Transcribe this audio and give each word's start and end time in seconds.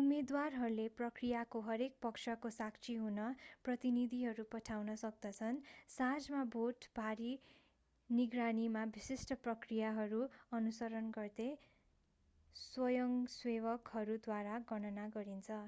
उम्मेदवारहरूले 0.00 0.82
प्रक्रियाको 0.98 1.60
हरेक 1.64 1.96
पक्षको 2.02 2.50
साक्षी 2.56 2.94
हुन 2.98 3.24
प्रतिनिधिहरू 3.64 4.44
पठाउन 4.52 4.92
सक्दछन् 5.00 5.58
साँझमा 5.94 6.42
भोट 6.52 6.84
भारी 6.94 7.30
निगरानीमा 8.10 8.82
विशिष्ट 8.92 9.32
प्रक्रियाहरू 9.42 10.20
अनुसरण 10.54 11.08
गर्दै 11.16 11.48
स्वयंसेवकहरूद्वारा 12.56 14.56
गणना 14.70 15.04
गरिन्छ 15.12 15.50